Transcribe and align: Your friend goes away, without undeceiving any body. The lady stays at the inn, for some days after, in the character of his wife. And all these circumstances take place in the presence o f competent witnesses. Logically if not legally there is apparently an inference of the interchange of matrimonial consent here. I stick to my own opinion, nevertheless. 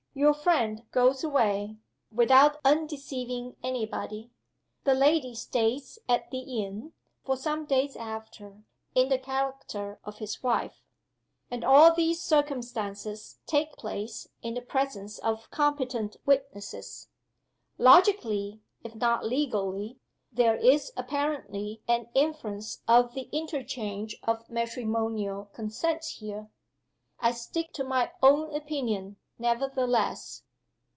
Your 0.13 0.33
friend 0.33 0.83
goes 0.91 1.23
away, 1.23 1.77
without 2.11 2.59
undeceiving 2.65 3.55
any 3.63 3.85
body. 3.85 4.29
The 4.83 4.93
lady 4.93 5.33
stays 5.33 5.99
at 6.09 6.29
the 6.31 6.39
inn, 6.61 6.91
for 7.23 7.37
some 7.37 7.63
days 7.63 7.95
after, 7.95 8.63
in 8.93 9.07
the 9.07 9.17
character 9.17 10.01
of 10.03 10.17
his 10.17 10.43
wife. 10.43 10.83
And 11.49 11.63
all 11.63 11.93
these 11.93 12.21
circumstances 12.21 13.39
take 13.47 13.77
place 13.77 14.27
in 14.41 14.53
the 14.53 14.61
presence 14.61 15.17
o 15.23 15.35
f 15.35 15.49
competent 15.49 16.17
witnesses. 16.25 17.07
Logically 17.77 18.59
if 18.83 18.93
not 18.95 19.25
legally 19.25 19.97
there 20.29 20.57
is 20.57 20.91
apparently 20.97 21.83
an 21.87 22.09
inference 22.13 22.83
of 22.85 23.13
the 23.13 23.29
interchange 23.31 24.17
of 24.23 24.49
matrimonial 24.49 25.45
consent 25.53 26.03
here. 26.03 26.49
I 27.21 27.31
stick 27.31 27.71
to 27.75 27.85
my 27.85 28.11
own 28.21 28.53
opinion, 28.53 29.15
nevertheless. 29.39 30.43